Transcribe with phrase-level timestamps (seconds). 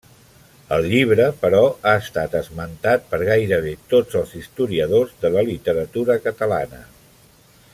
[0.75, 6.81] El llibre, però, ha estat esmentat per gairebé tots els historiadors de la literatura catalana.